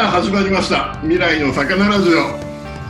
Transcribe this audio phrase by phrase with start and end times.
[0.00, 2.12] さあ始まりました未来の魚ラジオ、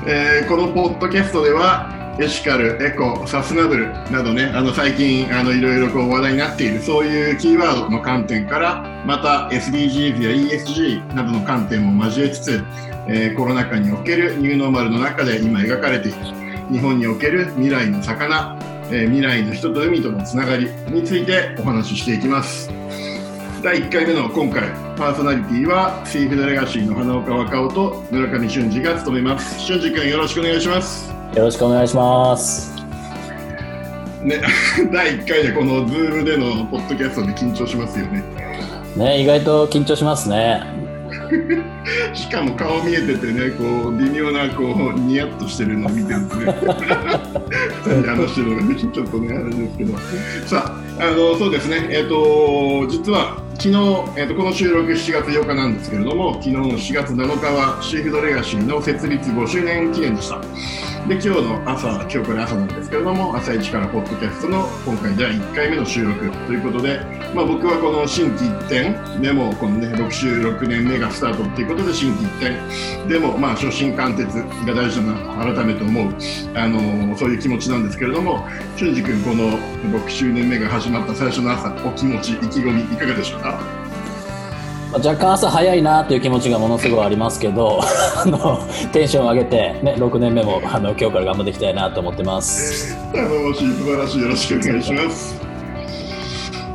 [0.07, 12.65] えー、このポッドキャストではエシカル、エコ、サスナブルなどね、あの最近あのいろいろこう話題になっているそういうキーワードの観点から、また SDGs や ESG などの観点も交えつつ、
[13.09, 16.19] えー、コロナ禍におけるニューノーマルの中で今描かれている
[16.71, 18.57] 日本における未来の魚、
[18.93, 22.80] えー、未来の人と海とのつながりについてお話ししていきます。
[23.63, 29.61] 第1回目の今回パーソナリティはシーフードレガシーの花岡和佳男と村上春二が務めます。
[29.61, 31.13] 春二君よろしくお願いします。
[31.37, 32.75] よろしくお願いします。
[34.25, 34.41] ね
[34.91, 38.25] 第1回でこの Zoom でのポッドキャストで緊張しますよね。
[38.97, 40.63] ね意外と緊張しますね。
[42.15, 46.47] しかも顔見えててねこう微妙なこうニヤッとしてるのを見てるとね。
[47.85, 48.75] 二人話してるのがね。
[48.75, 49.99] ちょっとねあれですけど。
[50.47, 51.89] さああのそうですね。
[51.91, 53.77] えっ、ー、と実は昨日、
[54.17, 60.41] えーと、この収録7月8日なんですけれども昨日の4月7日はシーフードレガシーの設立5周年記念でした。
[61.09, 66.31] で今日の朝、今日から朝なんですけれども、朝一からポッドキャストの今回第1回目の収録。
[66.47, 67.01] ということで、
[67.35, 76.15] まあ、僕はこの新規一転でも、このね、6週6年目がスタートっていうことで新規一転でも、まあ、初心貫徹が大事だなと改めて思う、
[76.55, 78.47] あのー、そういう気持ちなんですけれども、
[78.77, 79.59] 俊二君、この
[79.99, 83.80] 6周年目が始まった最初の朝、お気持ち、意気込み、いかがでしょうか？
[84.93, 87.81] 若干朝早いなという気持ちがものすごいありますけど
[88.17, 88.59] あの
[88.93, 95.41] テンション上げて、ね、6年目もあの今日から頑張っていきたいなと思ってます頼もしい素晴らしいよろしくお願いします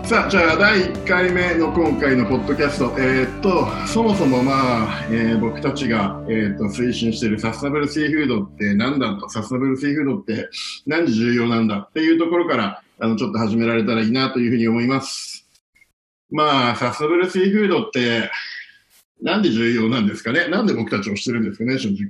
[0.06, 10.50] さあじゃあ第1回目の今回のポッドキャスト、えー、っとそもそも、まあえー、僕たちが、えー、っと推進しているサステナブルシーフードって何だとサステナブルシーフードって
[10.86, 15.45] 何で重要なんだっていうところからあのちょっと始められたらいいなというふうに思います。
[16.32, 18.30] まあ、サスブルシーフードって、
[19.22, 20.48] なんで重要なんですかね？
[20.48, 22.06] なんで僕たちをしてるんですかね、正直。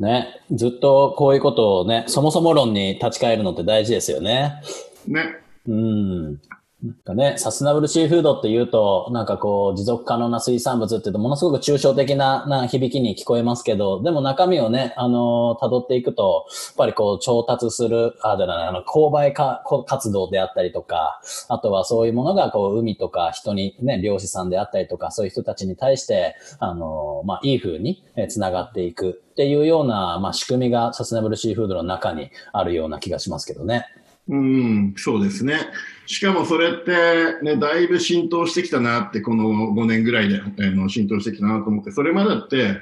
[0.00, 4.60] ね、ずっとこういうことをね、そもそも論に立ち返るのって大事ですよね。
[5.06, 5.36] ね。
[5.68, 6.40] うん。
[6.84, 33.86] なんかね、サスナブルシーフードって言うと、なんかこう、持続可能な水産物って言うと、ものすごく抽象的なな響きに聞こえますけど、でも中身をね、あのー、辿っていくと、やっぱりこう、調達する、あ、じゃない、あの、購買か活動であったりとか、あとはそういうものが、こう、海とか人にね、漁師さんであったりとか、そういう人たちに対して、あのー、まあ、いい風に繋がっていくっていうような、まあ、仕組みがサスナブルシーフードの中にあるような気がしますけどね。
[34.26, 35.58] うん、そうですね。
[36.06, 42.80] しかもそれってね、だいぶ浸透してきたなって、この5年ぐらいで、えの浸透してきたなと思って、それまでって、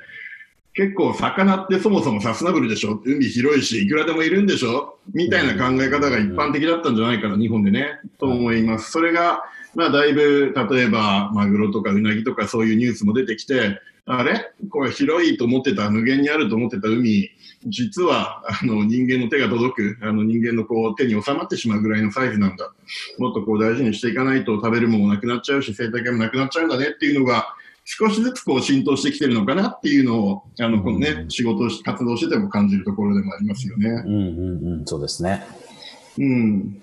[0.74, 3.02] 結構魚ってそもそもサスナブルでしょ？
[3.04, 4.98] 海広いし、いくらでもいるんでしょ？
[5.12, 8.90] みたいな考え方が一般的だったんじゃないかな、日本でね、と思います。
[8.90, 9.42] それが、
[9.74, 14.52] まあだいぶ、例えばマグロとかウナギとかそういうニュースも出てきて、あれ？
[14.70, 17.30] これ広いと思ってた、無限にあると思ってた海、
[17.66, 22.72] 実はあの人間の手が届く、あの人間のこう手に収まってしまうぐらいのサイズなんだ。
[23.18, 27.54] もっとこう大事にしていかないと食べるものもなくなっちゃうし、生態系もなくなっちゃうんだねっていうのが、
[27.84, 33.88] 少しずつこう浸透してきてるのかなっていうのを、あの、このね、仕事し、活動してても感じるところでもありますよね。
[33.88, 35.44] うんうんうん、そうですね。
[36.18, 36.82] うん。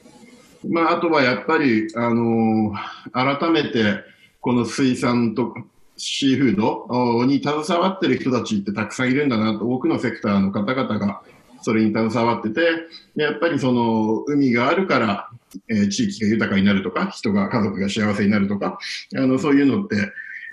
[0.69, 4.03] まあ、あとはやっぱり、あのー、改めて、
[4.41, 5.53] この水産と
[5.99, 7.25] シーフード？
[7.25, 11.21] に携わってる人たちってたくさんいるんだなと、多くのセクターの方々が
[11.61, 12.61] それに携わってて、
[13.15, 15.29] やっぱりその海があるから、
[15.67, 18.79] えー、地域が豊かになるとか、人が、家族が幸せになるとか、
[19.15, 19.95] あの、そういうのって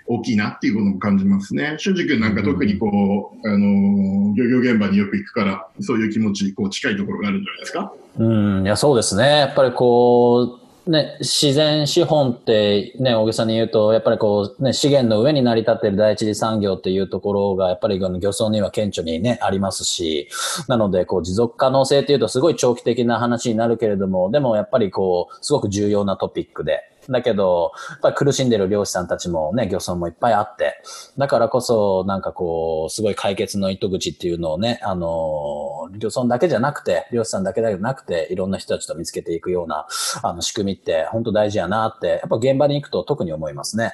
[0.07, 1.75] 大きいなっていうことも感じますね。
[1.77, 7.93] 俊二君なんか特にこう、あの、漁業現場によく行くから、そういう気持ち、こう近いところがあるんじゃないですか？
[8.17, 8.23] う
[8.61, 9.23] ん、いや、そうですね。
[9.23, 20.29] やっぱりこう、ね、自然資本ってね、大げさに言うと、やっぱりこう、ね、資源の上に成り立っている第一次産業っていうところが、やっぱり漁村には顕著にね、ありますし、
[20.67, 30.81] なので、こう、持続可能性っていうとすごい長期的な話になるけれども、でもやっぱりこう、すごく重要なトピックで、だけど、やっぱり苦しんでる漁師さんたちもね、漁村もいっぱいあって、
[31.17, 39.87] だからこそ、なんかこう、すごい解決の糸口っていうのをね、あの、漁村だけじゃなくて、漁師さんだけじゃなくて、いろんな人たちと見つけていくような、
[40.23, 43.93] あの、仕組みって本当大事やなって、やっぱ現場に行くと特に思いますね。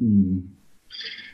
[0.00, 0.42] うん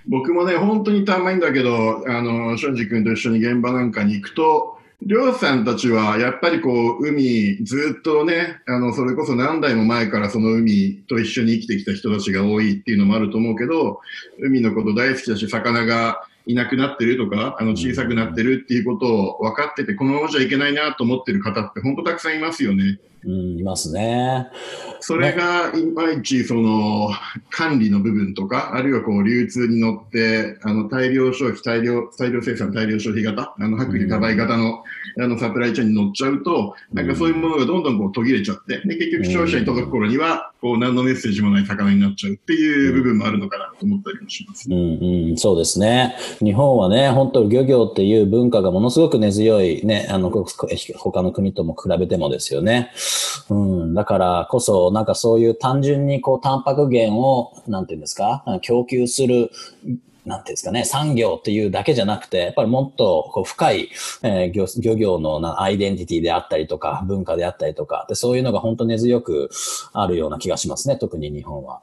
[0.08, 14.00] 僕もね、本当にたまにだけど、あの、俊二君と一緒に現場なんかに行くと、漁師さんたちは、やっぱりこう、海、ずっとね、あの、それこそ何代も前からその海と一緒に生きてきた人たちが多いっていうのもあると思うけど、
[14.40, 22.98] 海のこと大好きだし、魚がいなくなってるとか、あの、小さくなってるっていうことを分かってて、このままじゃいけないなと思ってる方って本当たくさんいますよね。
[23.24, 24.48] うん、いますね。
[25.00, 27.10] それがいまいちその
[27.50, 34.82] 管理の部分とか、あるいはこう流通に乗って、あの大量消費、大量、大量生産、大量消費型、あの薄利多売型の,、
[35.18, 44.68] あのサプライチェーンに乗っちゃうと、なんかそういうものがどんどんこう途切れちゃって、で結局消費者に届く頃には、こう何のメッセージもない魚になっちゃうっていう部分もあるのかなと思ったりもします。
[44.70, 46.16] うんうん、そうですね。
[46.40, 52.92] 日本はね、本当漁業っていう文化がものすごく根強いね、あの、他の国とも比べてもですよね。
[53.48, 59.50] うん、だからこそ、なんかそういう単純にこう、タンパク源を、なんていうんですか、供給する、
[60.30, 63.90] なんていうんですかね、産業っていうだけじゃなくて、やっぱりもっとこう深い、
[64.22, 69.50] えー、漁漁業のなアイデンティティであったりとか、文化であったりとかで、そういうのが本当根強く
[69.92, 71.80] あるような気がしますね、特に日本は。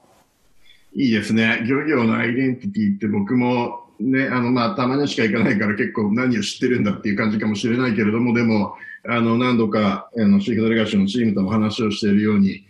[0.96, 1.64] いいですね。
[1.68, 8.76] 漁業のアイデンティティって僕もね、あの、まあ、たまにしか行かないから結構何を知ってるんだっていう感じかもしれないけれども、でも、
[9.08, 12.66] あの、何度か、あの、シークドレガシーのチームとも話をしているように、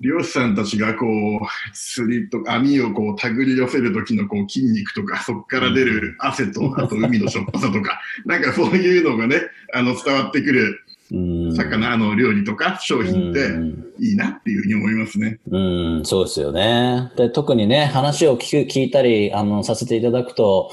[0.00, 1.40] 漁師さんたちがこう、
[1.72, 9.40] 釣りとか網をこう手繰り寄せる時のこう筋肉とか、そこから出る汗と、あと海のしょっぱさとか、なんかそういうのがね、
[9.74, 10.80] あの伝わってくる
[11.10, 15.38] 魚の料理とか商品っていいなっていうふうに思いますね。
[15.50, 15.58] う
[16.00, 17.12] ん、そうですよね。
[17.16, 20.70] で、特にね、話を聞く、聞いたり、あの、させていただくと、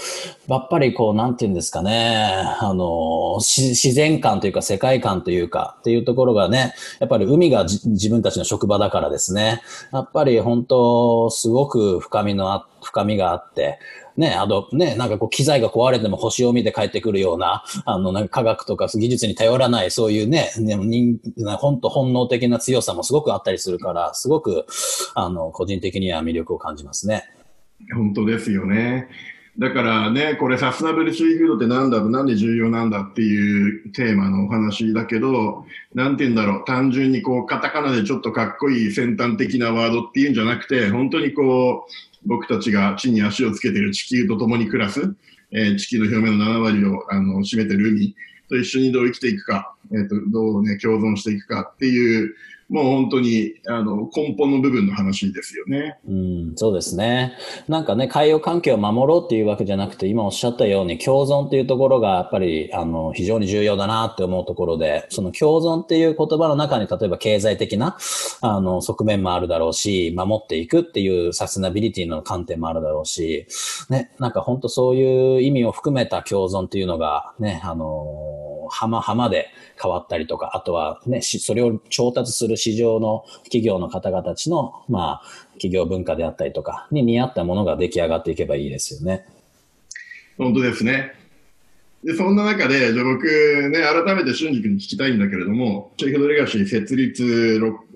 [0.48, 9.62] やっぱりこう、なんていうんですかね、あの、自然観というか世界観というかっていうところがね、やっぱり海が自分たちの職場だからですね、
[9.94, 13.80] やっぱり本当、すごく深みのあ、深みがあって、
[14.18, 21.20] ね、あとね、なんかこう機材が壊れても星を見て帰ってくるような、 あの、なんか科学とか技術に頼らない、そういうね、ね人
[21.58, 24.66] 本当本能的な強さもすごくあったりするから、すごく、
[25.16, 27.24] あの、個人的には魅力を感じますね。
[27.94, 29.10] 本当ですよね。
[29.58, 41.92] だからね、これサスナブルシーフードってなんだなんで重要なんだっていうテーマのお話だけど、なんて言うんだろう、単純にこう、カタカナでちょっとかっこいい先端的なワードっていうんじゃなくて、本当にこう、
[42.26, 45.16] 僕たちが地に足をつけている地球と共に暮らす、
[45.52, 48.16] えー、地球の表面の7割をあの占めている海
[48.50, 52.36] と一緒にどう生きていくか、えーと、どう、ね、共存していくかっていう
[52.68, 56.00] もう本当に、あの、根本の部分の話ですよね。
[56.08, 57.34] うん、そうですね。
[57.68, 67.98] なんかね、海洋環境を守ろうっていうわけじゃなくて、今おっしゃったように共存っていうところがやっぱり、あの、非常に重要だなって思うところで、その共存っていう言葉の中に、例えば経済的な、
[68.42, 73.46] あの、側面もあるだろうし、守っていくっていうサステナビリティの観点もあるだろうし、
[73.92, 79.48] ね、なんか本当そういう意味を含めた共存っていうのが、ね、あの、浜浜で
[79.82, 89.26] 変わったりとか、あとはね、それを調達する市場の企業の方々たちの、まあ、企業文化であったりとかに似合ったものが出来上がっていけばいいですよね。
[90.38, 91.14] 本当ですね。
[92.06, 93.26] で、そんな中で、じゃ僕
[93.70, 97.24] ね、改めて春菊に聞きたいんだけれども、シェイフドレガシー設立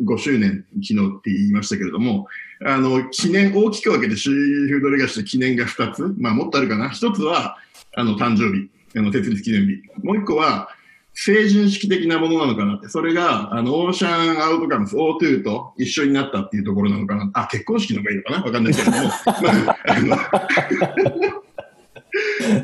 [0.03, 2.25] 5周年昨日って言いましたけれども、
[2.65, 4.33] あの、記念、大きく分けてシー
[4.69, 6.89] フドレガシー記念が2つ、まあもっとあるかな。
[6.89, 7.57] 1つは、
[7.95, 9.81] あの、誕生日、あの、設立記念日。
[10.03, 10.69] もう1個は、
[11.13, 17.29] 成人式的なものなのかなって、それが、あの、オーシャンアウトカムス、O2 と一緒になったっていうところなのかな。
[17.33, 18.43] あ、結婚式の方がいいのかな？
[18.43, 18.97] わかんないけども。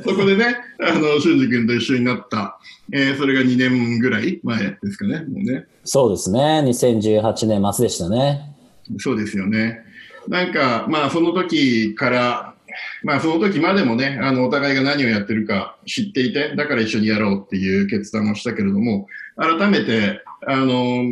[0.04, 2.58] そこでね、あの、俊二君と一緒になった、
[2.92, 5.66] えー、それが2年ぐらい前ですかね、もうね。
[5.84, 8.56] そうですね、2018年末でしたね。
[9.00, 9.82] そうですよね。
[10.28, 12.55] なんか、まあ、その時から、
[13.04, 21.04] まあ、その時までもね、あの、お互いが何をやってるか知っていて、だから一緒にやろうっていう決断をしたけれども、改めて、あの、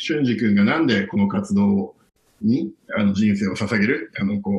[0.00, 1.94] 俊二君がなんでこの活動
[2.40, 4.50] に、あの、人生を捧げる、あの、こ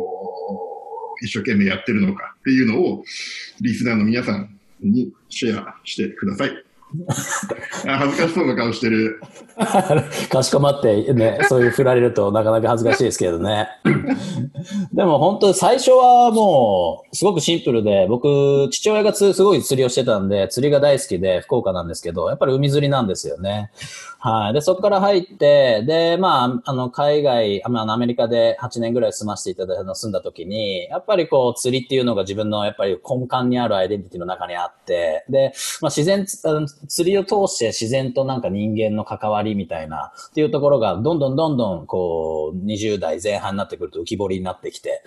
[1.22, 3.04] う、一生懸命やってるのかっていうのを、
[3.62, 6.64] リスナーの皆さんにシェアしてください。
[7.86, 9.22] 恥ずかしそうな顔してる。
[10.30, 13.68] かしこまってね、そういう振られるとなかなか恥ずかしいですけどね。
[14.94, 23.72] でも本当最初はもうすごくシンプルで、僕、父親がすごい釣りをしてたんで、釣りが大好きで福岡なんですけど、やっぱり海釣りなんですよね。
[24.24, 24.54] はい。
[24.54, 36.26] で、そこから入って、で、まあ、あの、海外、あアメリカで8年ぐらい住ませていただいた、住んだ時に、やっぱりこう、釣りっていうのが自分のやっぱり根幹にあるアイデンティティの中にあって、で、まあ、自然、
[36.88, 45.04] 釣りを通して自然となんか人間の関わりみたいなっていうところが、どんどんどんどん、こう、20代前半になってくると浮き彫りになってきて、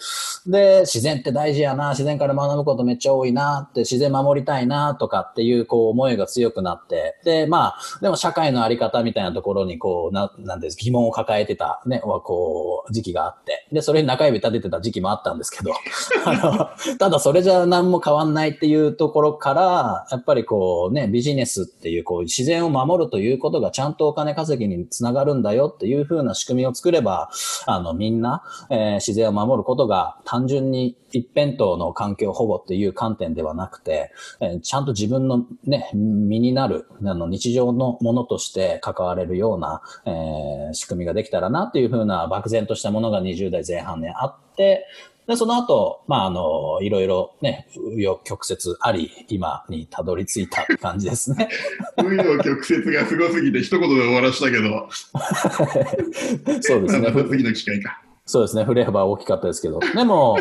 [0.46, 15.72] で、自然って大事やな、自然から学ぶことめっちゃ多いなって、自然守りたいなとかっていう、こう、思いが強くなって、で、まあ、でも社会のあり方みたいなところに、こう、な、なんです、疑問を抱えてた、ね、は、こう、時期があって、で、それに中指立ててた時期もあったんですけど、
[16.24, 27.30] あの、ただそれじゃ何も変わんないっていうところから、やっぱりこうね、ビジネスっていう、こう、自然を守るということがちゃんとお金稼ぎにつながるんだよっていう風な仕組みを作れば、
[27.66, 44.86] あの、みんな、えー、自然を守ることが単純に一辺倒の環境保護っていう観点ではなくて、えー、ちゃんと自分のね、身になる、あの、日常のものとして関われるような、えー、仕組みができたらなっていう風な漠然としたものが20代前半にあって、
[45.26, 51.48] で、その後、まあ、あの、いろいろね、紆余曲折あり、今にたどり着いた感じですね。
[51.98, 54.88] 紆余曲折がすごすぎて、一言で終わらしたけど。
[56.62, 57.10] そうですね。
[57.10, 58.00] また次の機会か。
[58.24, 58.64] そうですね。
[58.64, 59.80] 振れ幅大きかったですけど。
[59.80, 60.38] でも、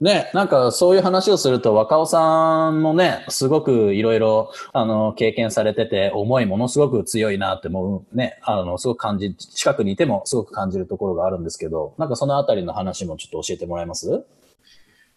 [0.00, 14.24] ね、なんかそういう話をすると若尾さんもね、すごくいろいろ、あの、経験されてて、思いものすごく強いなって思う、ね、あの、すごく感じ、近くにいてもすごく感じるところがあるんですけど、なんかそのあたりの話もちょっと教えてもらえます？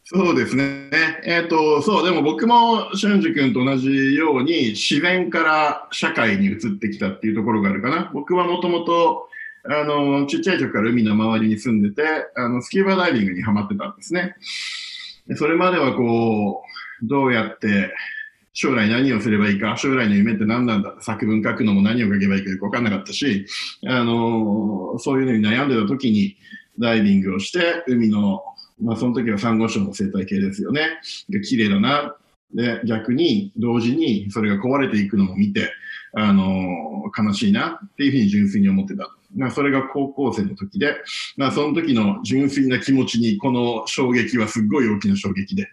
[0.05, 0.89] そうですね。
[1.23, 8.09] えっ、ー、と、そう、でも僕も俊二君と同じように自然から社会に移ってきたっていうところがあるかな。
[8.11, 9.28] 僕はもともと、
[9.65, 12.03] あの、ちっちゃい時から海の周りに住んでて、
[12.35, 14.35] あの、スキューバダイビングにハマってたんですね。
[15.35, 16.63] それまではこ
[17.03, 17.93] う、どうやって
[18.53, 23.45] 将来何をすればいいか、将来の夢って何なんだ作文書くのも何を書けばいいかよくわかんなかったし、
[23.87, 26.35] あの、そういうのに悩んでた時に
[26.79, 28.41] ダイビングをして、海の、
[28.81, 30.99] まあその時はサンゴ礁の生態系ですよね。
[31.29, 32.15] で、綺麗だな。
[32.53, 35.71] で、逆に同時にそれが壊れていくのも見て、
[36.13, 39.15] あの、悲しいなっていうふうに純粋に思ってた。
[39.35, 40.95] ま、それが高校生の時で、
[41.37, 45.67] まあ、その時の純粋な気持ちに、この衝撃はすっごい大きな衝撃で。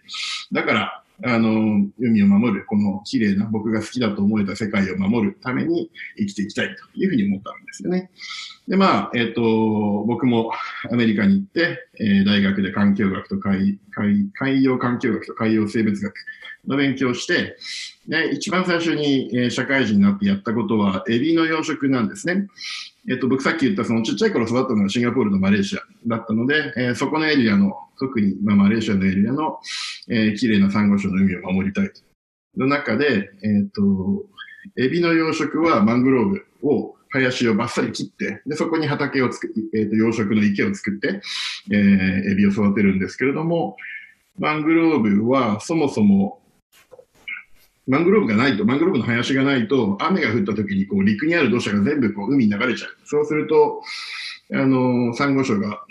[0.51, 8.11] だから、あの、海を守る、この綺麗な僕が好きだと思えた世界を守るために生きていきたいというふうに思ったんですよね。
[8.67, 9.41] で、まあ、えっ、ー、と、
[10.05, 10.51] 僕も
[10.91, 16.13] アメリカに行って、えー、大学で環境学と海海海洋環境学と海洋生物学
[16.67, 17.55] の勉強をして、
[18.09, 22.47] で、一番最初に、えー、社会人になってやったことは、エビの養殖なんですね。
[23.09, 29.59] えっと、僕さっき言ったそのちっちゃい頃育ったのがシンガポールとマレーシアだったので、えー、そこのエリアの、特に、まあ、マレーシアのエリアの、
[30.09, 32.01] えー、綺麗なサンゴ礁の海を守りたいと。
[32.57, 34.25] の中で、えっ、と、
[34.77, 41.21] エビの養殖はマングローブを、林をバッサリ切って、で、そこに畑を作えっ、ー、と、養殖の池を作って、
[41.71, 43.77] えー、エビを育てるんですけれども、
[44.39, 46.41] マングローブはそもそも
[47.87, 52.97] マングローブがないと、マングローブの林がないと、雨が降った時にこう陸にある土砂が全部こう海に流れちゃう。
[53.05, 53.81] そうすると、
[54.53, 55.85] あの、サンゴ礁が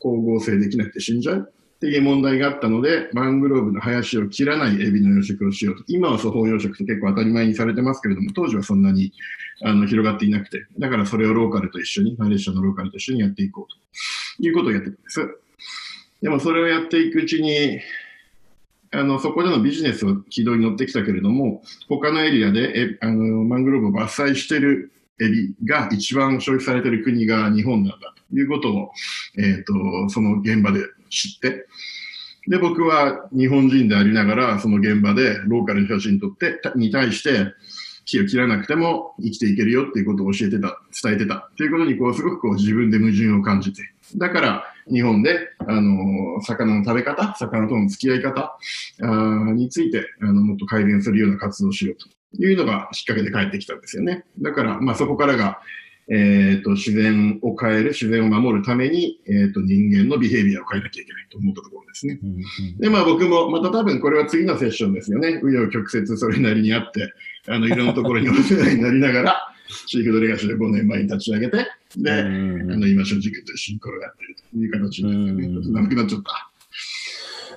[0.00, 1.52] 光合成できなくて死んじゃう
[1.86, 5.84] いう問題があったので、マングローブの林を切らないエビの養殖をしようと。
[5.88, 9.12] 今は粗放養殖って結構当たり前にされてますけれども、当時はそんなに
[9.62, 15.20] あの広がっていなくて、だからそれをローカルと一緒に、マレーシアのローカルと一緒にやっていこうということをやっていくんです。
[16.22, 17.80] でもそれをやっていくうちに、
[18.90, 28.92] あの、そこでのビジネスを軌道に乗ってきたけれども、他のエリアで、え、あの、マングローブを伐採してるエビが一番消費されてる国が日本なんだということを、
[29.36, 30.80] えっ、ー、と、その現場で
[31.14, 31.66] 知って、
[32.46, 37.54] で、僕は日本人でありながら、その現場でローカルに写真撮って、に対して、
[38.04, 43.82] 木を切らなくても生きていけるよっていうことを教えてた、伝えてたっていうことに、こう、すごくこう自分で矛盾を感じて。
[44.16, 48.58] だから、日本で、あの、魚の食べ方、魚との付き合い方
[49.54, 51.96] について、あの、もっと改善するような活動をしよう
[52.36, 54.24] というのがきっかけで帰ってきたんですよね。
[54.40, 55.60] だから、まあそこからが、
[56.08, 62.18] えっ、ー、と、自然を変える、自然を守るために、えっ、ー、と、人間のビヘイビアを変えなきゃいけないと思ったところですね。
[62.22, 65.40] うんうん、で、まあ僕も、また多分これは次のセッションですよね。
[65.42, 67.12] 紆余曲折それなりにあって、
[67.48, 69.54] あの、いろんなところにお世話になりながら、
[69.86, 75.44] シーフードレガシーで5年前に立ち上げて、で、あの、今、正直と一緒に転がっているという形ですよね。
[75.46, 76.50] ちょっと長くなっちゃった。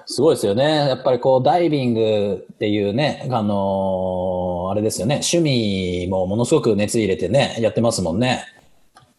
[0.10, 0.64] すごいですよね。
[0.64, 5.16] やっぱりこう、ダイビングっていうね、あのー、あれですよね。
[5.16, 8.46] 趣味もものすごく熱入れてね、やってますもんね。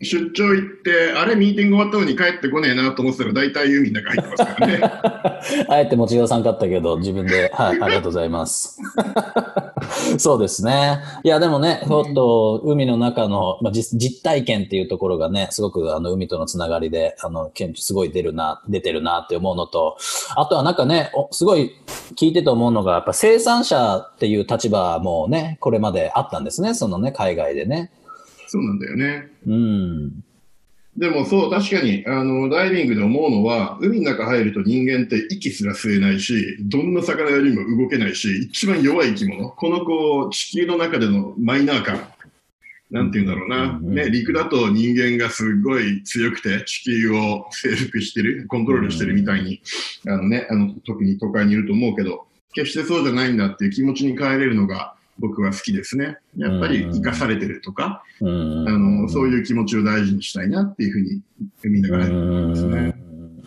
[0.00, 4.80] 出張行って、あれ、ミーティング終わったのに帰ってこねえなと思ってたら、大体海の中入ってますからね。
[5.68, 8.78] あえて持ちさんかったけど、自分で、はい、 ありがとうございます。
[10.18, 11.00] そうですね。
[11.24, 19.96] いや、でもね、ちょっと、海の中の、まあ、実実体験っていうところがね、すごく、あの、海とのつながりで、あの、すごい出るな、出てるなって思うのと、
[20.36, 21.72] あとはなんかね、すごい
[22.14, 27.90] 聞いてて思うのが、やっぱ生産者っていう立場もね、これまであったんですね、そのね、海外でね。
[28.48, 29.28] そうなんだよね。
[29.46, 30.24] うん。
[30.96, 39.50] でもそう、確かに、あの、ダイビングで思うのは、海の中入ると人間って息すら吸えないし、どんな魚よりも動けないし、一番弱い生き物。
[39.50, 42.00] このこう、地球の中でのマイナー感。
[42.90, 43.78] なんて言うんだろうな。
[43.80, 49.60] ね、陸だと人間がすごい強くて地球を征服してる、コントロールしてるみたいに、
[50.06, 56.18] あのね、あの、特に都会にいると思うけど、決してそうじゃないんだっていう気持ちに変えれるのが、僕は好きですね。
[56.36, 61.22] やっぱり生かされてるとか、うんあの、そういう気持ちを大事にしたいなっていうふうに、
[61.64, 62.94] みんなが入ってますね。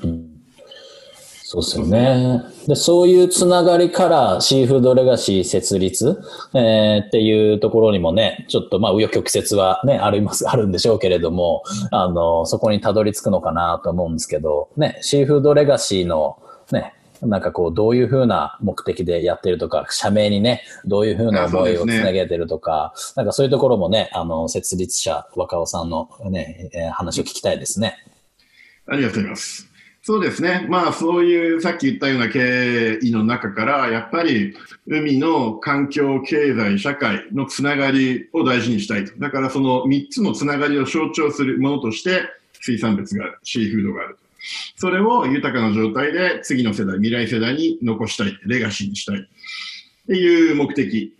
[0.03, 0.31] うん
[1.51, 2.43] そうですよね。
[2.65, 6.21] で、そういうつながりからシーフードレガシー設立、
[6.53, 27.97] えーっていうところにもね、ちょっとまあ、紆余曲折はね、あります、あるんでしょうけれども、あの、そこにたどり着くのかなと思うんですけど、ね、シーフードレガシーのね、なんかこう、どういうふうな目的でやってるとか、社名にね、どういうふうな思いをつなげてるとか、なんかそういうところもね、あの、設立者、若尾さんのね、えー話を聞きたいですね。
[28.87, 29.71] ありがとうございます。
[30.03, 30.65] そうですね。
[30.67, 34.55] まあ、そういう、さっき言ったような経緯の中から、やっぱり、
[34.87, 39.13] 海の環境、経済、社会のつながりを大事にしたいと。
[39.19, 42.23] だから、その3つのつながりを象徴するものとして、
[42.61, 44.17] 水産物がある、シーフードがある。
[44.75, 49.19] それを豊かな状態で次の世代、未来世代に残したい、レガシーにしたい。
[49.19, 49.23] っ
[50.07, 51.15] ていう目的。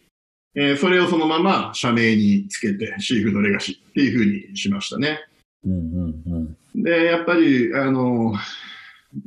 [0.54, 5.20] えーそれをそのまま社名につけて、シーフードレガシーっていうふうにしましたね。
[5.66, 6.84] うんうんうん。
[6.84, 8.34] で、やっぱり、あの、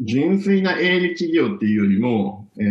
[0.01, 2.67] 純粋な営利企業っていうよりも、えー、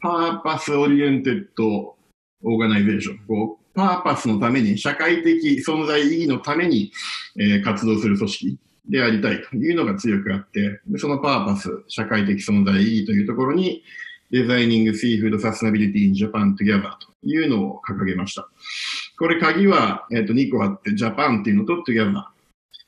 [0.00, 3.18] purpose-oriented organization。
[3.26, 6.92] こう、パーパスのために、社会的存在意義のために、
[7.38, 13.82] えー活動する組織でありたいというのが強くあって、そのパーパス、社会的存在意義というところに、
[14.30, 18.48] Designing Seafood Sustainability in Japan Together というのを掲げました。
[19.18, 22.32] これ鍵は、えっ、と、2個あって、 Japan っていうのと Together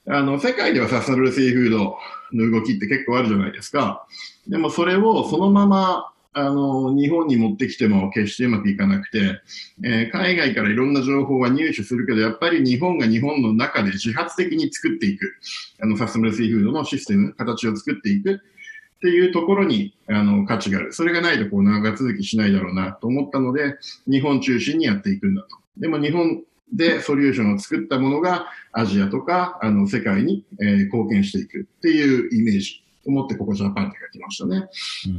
[0.06, 0.16] ー。
[0.16, 1.96] あの、世界ではサステナブルシーフード
[2.32, 4.06] の動きって結構あるじゃないですか。
[4.48, 9.40] でもそれをそのまま、あの、日本に持ってきても決してうまくいかなくて、
[9.82, 15.34] えー海外からいろんな情報は入手するけど、やっぱり日本が日本の中で自発的に作っていく、
[15.82, 20.92] あの、サステナブルシーフードのシステム、形を作っていくっていうところに、あの、価値がある。
[20.92, 25.48] それがないとこう長続きしないだろうなと思ったので、日本中心にやっていくんだと。
[25.78, 34.68] でも日本でソリューションを作ったものがアジアとか、あの、世界に、えー貢献していくっていうイメージを持ってここジャパンって書きましたね。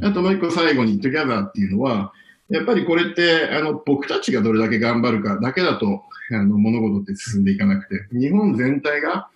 [0.00, 2.12] んあともう一個最後に Together っていうのは、
[2.48, 9.28] やっぱりこれって、あの、僕たちがどれだけ頑張るかだけだと、あの、物事って進んでいかなくて、日本全体が、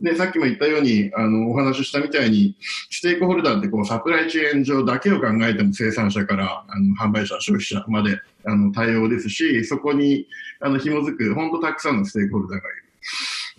[0.00, 2.56] ね、さっきも言ったように、あの、お話ししたみたいに、
[2.90, 10.26] ステークホルダーってこう、サプライチェーン上だけを考えても生産者から、あの、販売者、消費者まで、あの、対応ですし、そこに、
[10.60, 12.86] あの、紐づく、本当たくさんのステークホルダーがいる。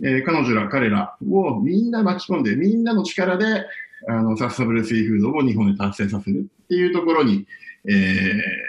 [0.04, 3.66] えー彼女ら、彼らをみんな巻き込んで、みんなの力で、
[4.08, 7.46] あの、サステナブルシーフードを日本で達成させるっていうところに、
[7.90, 8.68] えー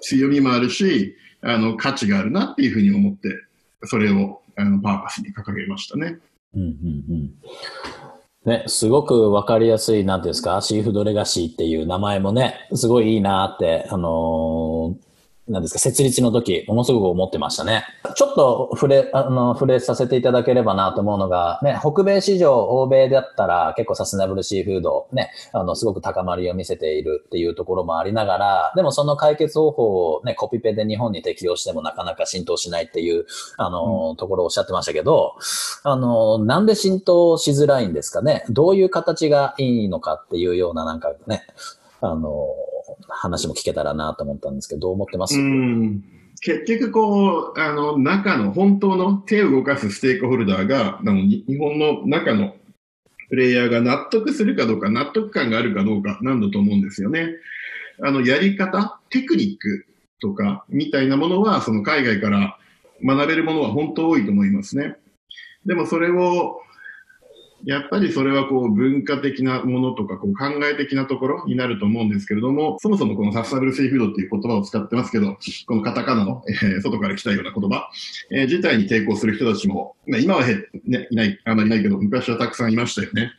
[0.00, 3.28] 強みもあるし、あの、価値があるなっていうふうに思って、
[3.84, 6.18] それを、あの、パーパスに掲げましたね。
[6.54, 6.70] うんうん
[7.10, 7.30] うん
[8.44, 15.05] ね、すごくわかりやすい、なんていうんですか、シーフードレガシーっていう名前もね、すごいいいなって、あのー
[15.48, 17.84] なんですか、設立の時、ものすごく思ってましたね。
[18.16, 35.34] ちょっと触れ、あの、触れさせていただければなと思うのが、ね、北米市場、欧米だったら結構サステナブルシーフード、ね、あの、すごく高まりを見せているっていうところもありながら、でもその解決方法をね、コピペで日本に適用してもなかなか浸透しないっていう、あの、ところをおっしゃってましたけど、
[35.84, 38.44] あの、なんで浸透しづらいんですかね？
[38.50, 41.46] どういう形がいいのかっていうようななんかね、
[42.00, 42.48] あの、
[43.08, 46.04] 話も聞けたらなと思ったんですけど、どう思ってます、うん
[46.42, 52.54] 結局こう、あの、中の本当の手を動かすステークホルダーが、あの日本の中の
[53.28, 57.30] プレイヤーが納得するかどうか、納得感があるかどうかなんだと思うんですよね。
[58.02, 59.86] あの、やり方、テクニック
[60.20, 62.58] とか、みたいなものは、その海外から
[63.04, 64.96] 学べるものは本当多いと思いますね。
[65.64, 66.60] でもそれを、
[67.64, 77.90] やっぱりそれはこう文化的なものとかこう考え的なところになると思うんですけれども、そもそもこのサステナブルシーフードっていう言葉を使ってますけど、このカタカナの、えー外から来たような言葉、
[78.30, 83.32] えー自体に抵抗する人たちも、まあ、今はへ、ね、いない、あんまりいないけど、昔はたくさんいましたよね。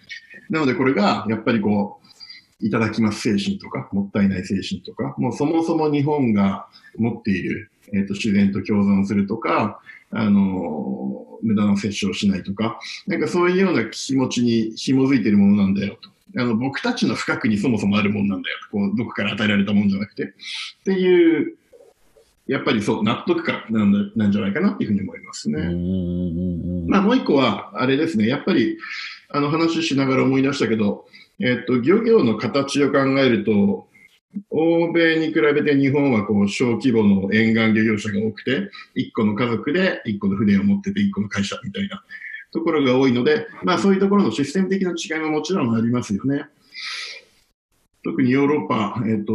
[0.49, 9.79] なのでこれがやっぱりこう、いただきます精神とか、もったいない精神とか、もうそもそも日本が持っている、えーと自然と共存するとか、
[10.11, 16.09] あのー無駄な摂取をしないとか、なんかそういうような気持ちに紐づいているものなんだよと。
[16.41, 18.77] あの僕たちの深くにそもそもあるものなんだよと。
[18.77, 20.23] こうどこから与えられたもんじゃなくて。
[20.23, 20.27] っ
[20.83, 21.55] ていう、
[22.47, 25.57] やっぱりそう、納得感なんだなんじゃないかなっていうふうに思いますね。
[26.87, 28.77] まあもう一個は、あれですね、やっぱり、
[29.29, 31.05] あの話しながら思い出したけど、
[31.39, 33.87] えっと、漁業の形を考えると、
[34.49, 42.03] 欧米に比べて日本はこう小規模の沿岸漁業者が多くて、一個の家族で一個の船を持ってて一個の会社みたいな
[42.51, 46.45] ところが多いので、まあそういうところのシステム的な違いももちろんありますよね。
[48.03, 49.33] 特にヨーロッパ、えっと、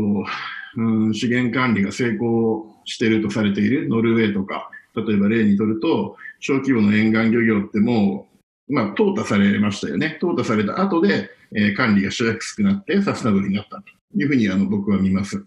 [0.76, 8.26] うん、資源管理が成功してるとされているノルウェーとか、例えば例にとると、小規模の沿岸漁業っても
[8.68, 10.18] う、まあ、淘汰されましたよね。
[10.22, 13.84] 淘汰された後で、えー、管理がしやすくなってサステナブルになったと
[14.16, 15.44] いうふうにあの僕は見ます。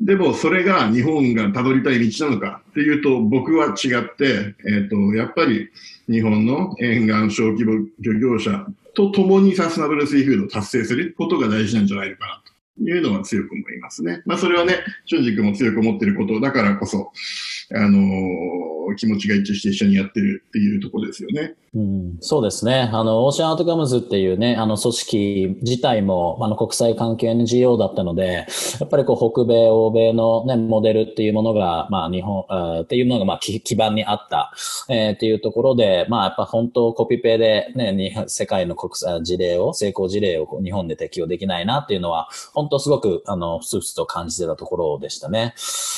[0.00, 5.68] でも、それが日本がたどりたい道なのかっていうと、僕は違って、えっ、ー、と、やっぱり
[6.08, 12.42] 日本の沿岸小規模漁業者と共にサステナブルスイーフードを達成することが大事なんじゃないのかな
[12.78, 14.22] というのは強く思いますね。
[14.24, 17.12] まあ、それはね、俊二君も強く思っていることだからこそ、
[17.74, 21.54] あのー、気持ちが一致して一緒にやってるっていうところですよね。
[21.72, 22.90] うん、そうですね。
[22.92, 28.48] あの、オーシャンアウトカムズっていうね、あの組織自体も、あの、国際関係 NGO だったので、
[28.80, 34.52] やっぱりこう、北米、欧米のね、モデルっていうものが、まあ、日本、あっていうのが、まあ、基盤にあった、
[34.88, 45.54] えー、っていうところで、まあ、やっぱ本当コピペでね、に世界の国際事例を、成功事例を日本で適用できないなっていうのは、本当すごく、あの、ふつふつと感じてたところでしたね。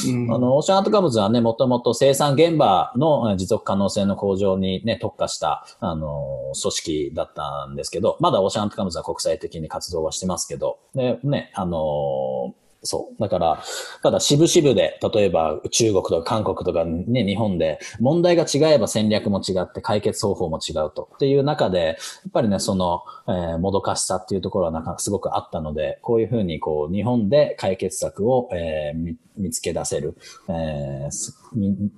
[0.06, 13.20] うん、あの、オーシャンアウトカムズはね、もともと生産現場の持続可能性の向上にね、特化した、あの、組織だったんですけど、まだオーシャントカムズは国際的に活動はしてますけど、で、ね、あの、そう。
[13.20, 13.62] だから、
[14.02, 21.08] ただ、渋々で、例えば中国とか韓国とかね、日本で、問題が違えば戦略も違って解決方法も違うと。
[21.14, 21.96] っていう中で、やっ
[22.32, 30.16] ぱりね、その、えー、もどかしさっていうところはなんかすごくあったので、こういうふうに、こう、日本で解決策を、えー、見つけ出せる、
[30.48, 31.90] えー、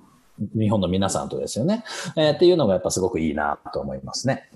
[0.53, 1.83] 日本の皆さんとですよね。
[2.15, 4.49] えー、っていうのがやっぱすごくいいなと思いますね。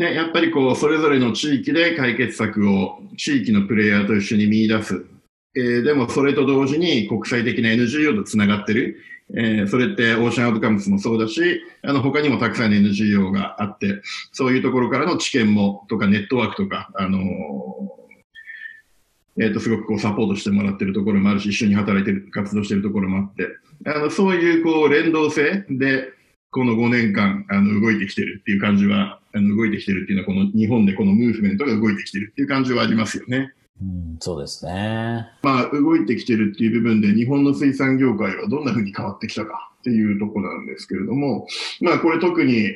[0.00, 5.04] ね、やっぱりこう、それぞれの地域で解決策を地域のプレイヤーと一緒に見出す。
[5.54, 8.96] えー、でもそれと同時に国際的な NGO とつながってる。
[9.36, 14.00] えー、それってオーシャンアウトカムスもそうだし、あの他にもたくさんの NGO があって、
[14.32, 23.48] そういうところからの知見もとかネットワークとか、あのー、えっ、と、すごくこうサポートしてもらってるところもあるし、一緒に働いてる、活動してるところもあって、
[23.84, 26.08] あの、そういうこう連動性で、
[26.50, 33.52] この5年間、あの、動いてきてるっていう感じは、あの、動いてきてるっていうのは、この日本でこのムーブメントが動いてきてるっていう感じはありますよね。
[33.82, 35.26] うん、そうですね。
[35.42, 41.46] まあ、動いてきてるっていう部分で、日本の水産業界はどんな風に変わってきたかっていうところなんですけれども、
[41.80, 42.74] まあ、これ特に、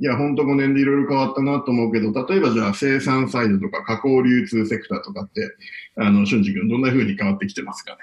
[0.00, 5.40] いや、本当5年でいろいろ変わったなと思うけど、例えばじゃあ生産サイドとか加工流通セクターとかって、
[5.96, 7.98] あの、俊二君どんな風に変わってきてますかね？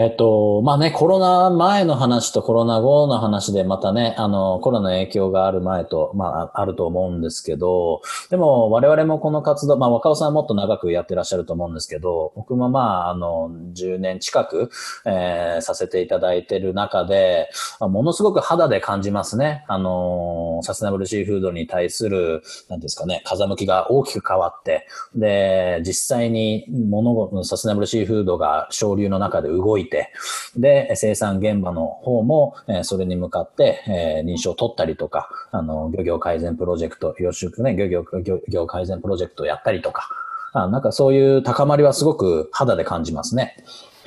[0.00, 14.70] えっと、まあね、コロナ前の話とコロナ後の話でまたね、あの、コロナの影響がある前と、まあ、あると思うんですけど、でも我々もこの活動、まあ若尾さんはもっと長くやってらっしゃると思うんですけど、僕もまあ、あの、10年近く、
[15.04, 19.64] えー、させていただいてる中で、ものすごく肌で感じますね。
[19.66, 30.12] あの、サステナブルシーフードに対する、なんですかね、風向きが大きく変わって、で、実際に物事、サステナブルシーフードが省流の中で動いて、て、
[30.56, 40.08] で、生産現場の方も、えそれに向かって、え認証を取ったりとか、あの、漁業改善プロジェクト、養殖ね、漁業、漁業改善プロジェクトをやったりとか、
[40.52, 43.56] あなんかそういう高まりはすごく肌で感じますね。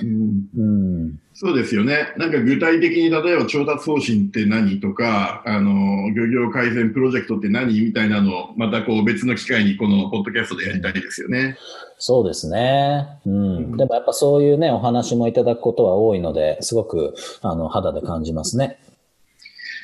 [0.02, 2.14] うん、うんそうですよね。
[2.18, 11.58] なんか具体的に例えば調達方針って何とか、あの、漁業改善プロジェクトって何みたいなのを、またこう別の機会にこのポッドキャストでやりたいですよね。
[11.98, 13.08] そうですね。
[13.26, 13.78] うん。
[13.78, 18.78] でもやっぱそういうね、お話もいただくことは多いので、すごく、あの、肌で感じますね。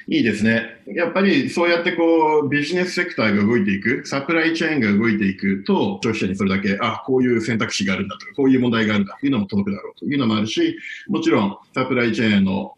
[0.10, 0.82] いいですね。
[0.88, 10.78] やっぱりそうやってこうビジネスセクターが動いていく、サプライチェーンが動いていくと、消費者にそれだけ、あ、こういう選択肢があるんだとか、こういう問題があるんだというのも届くだろうというのもあるし、
[11.10, 12.76] もちろんサプライチェーンの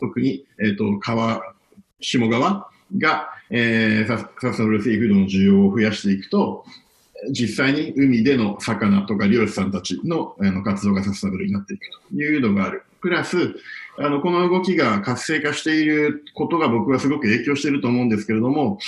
[0.00, 1.42] 特に、えっ、ー、と、川、
[2.00, 6.64] 下側が、えー、ササスナブルシーフードの需要を増やしていくと、
[7.30, 12.84] 実際に海での魚とか漁師さんたちのあの活動がサステナブルになっていくというのがある。
[13.00, 13.54] プラス、
[13.98, 18.78] あの、この動きが活性化していることが僕はすごく影響していると思うんですけれども、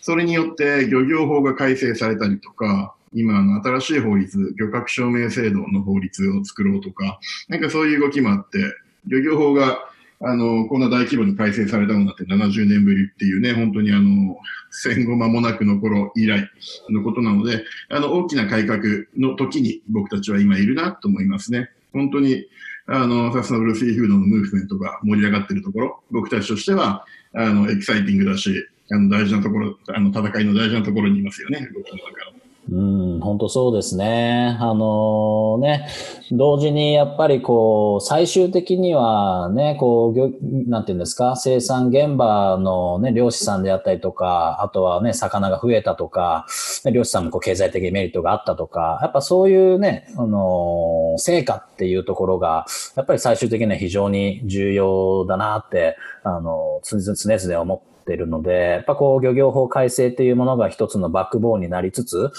[0.00, 8.58] それによって漁業法が改正されたりとか、今の新しい法律、漁獲証明制度の法律を作ろうとか、なんかそういう動きもあって、
[9.06, 9.88] 漁業法が
[10.26, 14.36] あの、こんな大規模に改正されたのだって70年ぶりっていうね、本当にあの、
[14.70, 16.48] 戦後間もなくの頃以来
[16.88, 18.80] のことなので、あの、大きな改革
[19.18, 21.70] の時に僕たちは今いるなと思いますね。
[21.92, 22.46] 本当に、
[22.86, 34.56] あの、サステナブルシーフードのムーブメントが盛り上がっているところ、僕たちとしては、あの、エキサイティングだし、あの、大事なところ、あの、戦いの大事なところにいますよね、動きの中うん、本当そうですね。
[34.58, 35.86] あのー、ね、
[36.32, 46.46] 同時にやっぱりこう、最終的にはね、こう、なんていうんですか、生産現場のね、漁師さんであったりとか、あとはね、魚が増えたとか、
[46.90, 52.64] 漁師さんもこう経済的メリットがあったとか、やっぱそういうね、あのー、成果っていうところが、
[52.96, 62.30] やっぱり最終的には非常に重要だなって、あのー、常々思って、ってるので、やっぱこう漁業法改正っていうものが一つのバックボーンになりつつ、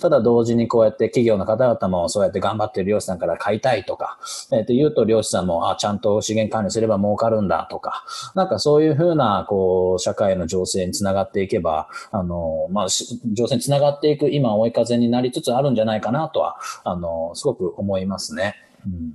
[0.00, 4.18] ただ同時にこうやって企業の方々もそうやって頑張ってる漁師さんから買いたいとか、
[4.50, 8.04] えっ、ー、と言うと漁師さんも、あ、ちゃんと資源管理すれば儲かるんだとか、
[8.34, 18.56] なんかそういうふうな、こう、社会の情勢につながっていけば、あの、まあ、情勢につながっていく今追い風になりつつあるんじゃないかなとは、あの、すごく思いますね。
[18.86, 19.14] うん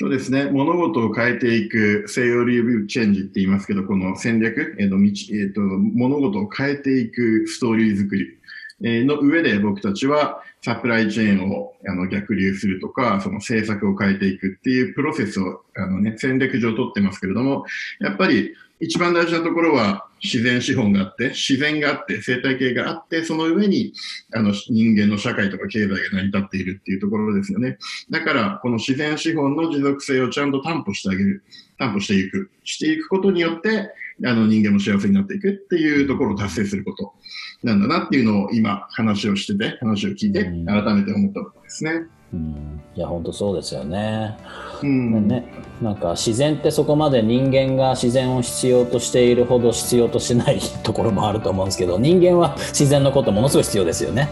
[0.00, 0.46] そうですね。
[0.46, 8.38] 物事を変えていく、西洋リビューチェンジって言いますけど、この戦略、えーとえーと、物事を変えていくストーリー作り、
[8.80, 17.64] の上で僕たちはサプライチェーンをあの逆流するとか、その政策を変えていくっていうプロセスをあの、ね、戦略上取ってますけれども、
[18.00, 23.92] やっぱり一番大事なところは自然資本があって、自然があって、生態系があって、その上に
[24.34, 27.78] あの人間の社会とか経済が成り立っているっていうところですよね。
[28.10, 31.42] だから、この自然資本の持続性をちゃんと担保してあげる、
[31.78, 33.90] 担保していく、していくことによって、
[34.24, 37.14] あの人間も幸せになっていくっていうところを達成すること
[37.62, 42.06] なんだなっていうのを今話をしてて、話を聞いて改めて思ったところですね。
[42.32, 44.36] うん、いや本当そうですよね,、
[44.82, 45.44] うんね。
[45.82, 54.28] なんか自然ってそこまで人間が自然を必要としているほど必要としないところもあると思うんですけど人間は自然のことものすごい必要ですよね。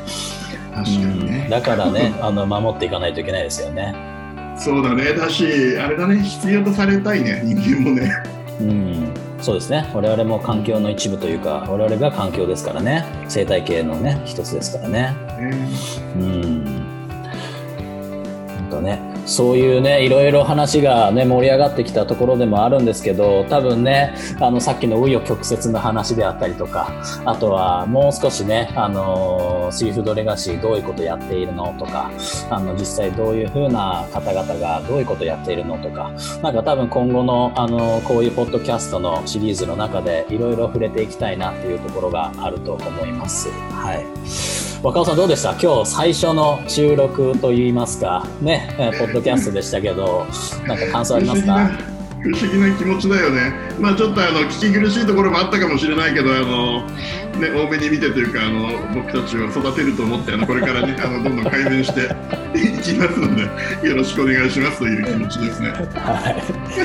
[0.72, 3.94] 確かにね、うん、だからねあの守っていかないといけないですよね。
[4.56, 5.44] そうだねだし
[5.78, 8.12] あれだね必要とされたいね人間もね。
[8.60, 9.07] うん
[9.40, 9.90] そうですね。
[9.94, 13.04] 我々も環境の一部というか我々が環境ですからね。
[13.28, 15.14] 生態系のね一つですからね。
[15.38, 16.24] えー、う
[16.64, 16.88] ん。
[18.68, 26.90] とね、そういうね、いろいろ話がね、盛り上がってきたところでもあるんですけど、多分ね、あの、さっきの紆余曲折の話であったりとか、
[27.26, 32.10] あとはもう少しね、あの、シーフードレガシーどういうことやっているのとか、
[32.48, 36.10] あの、実際どういう風な方々がどういうことやっているのとか、
[36.42, 43.50] なんか多分今後の、あの、こういうポッドキャストのシリーズの中でいろいろ触れていきたいなっていうところがあると思います。
[43.50, 44.67] はい。
[44.80, 45.58] 若尾さんどうでした？
[45.60, 48.24] 今日最初の収録といいますか。
[48.40, 50.24] ねポッドキャストでしたけど
[50.68, 51.68] なんか感想ありますか？
[52.20, 62.06] 不思議な気持ちだよね、まあ、ちょっとあの聞き苦しいところもあったかもしれないけどあの、ね、多めに見てというかあの僕たちを育てると思ってあのこれからねあのどんどん改善して
[62.58, 63.36] いきますの
[63.82, 65.70] でよろしくお願いしますという気持ちですね。
[65.70, 66.30] は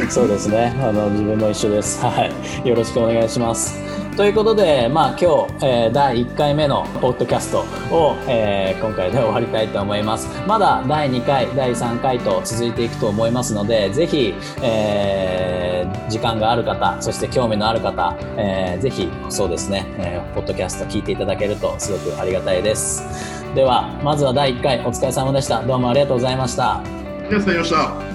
[0.08, 0.72] い、そうですね。
[0.80, 2.26] あの自分も一緒です、は
[2.64, 3.76] い、よろしくお願いします。
[4.16, 10.28] ということで、まあ、今日、えー、第1回目のポッドキャストを、えー、今回で終わりたいと思います。
[10.48, 23.04] まだ第2回、第3回と続いていくと思いますので、ぜひ、えー、時間がある方、そして興味のある方、えー、ぜひ、そうですね、えー、ポッドキャスト聞いていただけるとすごくありがたいです。
[23.56, 25.64] では、まずは第1回お疲れ様でした。
[25.64, 26.76] どうもありがとうございました。
[26.76, 28.13] ありがとうございました。